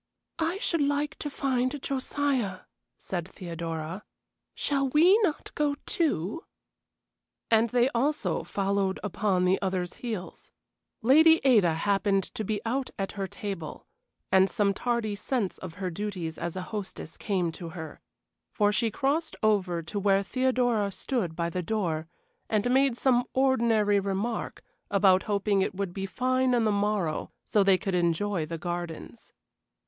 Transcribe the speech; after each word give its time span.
"I 0.39 0.57
should 0.57 0.81
like 0.81 1.13
to 1.19 1.29
find 1.29 1.79
Josiah," 1.79 2.61
said 2.97 3.27
Theodora. 3.27 4.03
"Shall 4.55 4.89
we 4.89 5.15
not 5.19 5.53
go, 5.53 5.75
too?" 5.85 6.43
And 7.51 7.69
they 7.69 7.87
also 7.89 8.41
followed 8.43 8.99
upon 9.03 9.45
the 9.45 9.61
others' 9.61 9.97
heels. 9.97 10.49
Lady 11.03 11.39
Ada 11.43 11.75
happened 11.75 12.23
to 12.33 12.43
be 12.43 12.59
out 12.65 12.89
at 12.97 13.11
her 13.11 13.27
table, 13.27 13.85
and 14.31 14.49
some 14.49 14.73
tardy 14.73 15.13
sense 15.13 15.59
of 15.59 15.75
her 15.75 15.91
duties 15.91 16.39
as 16.39 16.55
a 16.55 16.63
hostess 16.73 17.15
came 17.15 17.51
to 17.51 17.69
her, 17.69 18.01
for 18.49 18.71
she 18.71 18.89
crossed 18.89 19.35
over 19.43 19.83
to 19.83 19.99
where 19.99 20.23
Theodora 20.23 20.89
stood 20.89 21.35
by 21.35 21.51
the 21.51 21.61
door 21.61 22.07
and 22.49 22.71
made 22.71 22.97
some 22.97 23.25
ordinary 23.33 23.99
remark 23.99 24.63
about 24.89 25.21
hoping 25.29 25.61
it 25.61 25.75
would 25.75 25.93
be 25.93 26.07
fine 26.07 26.55
on 26.55 26.63
the 26.63 26.71
morrow 26.71 27.29
so 27.45 27.61
they 27.63 27.77
could 27.77 27.93
enjoy 27.93 28.47
the 28.47 28.57
gardens. 28.57 29.31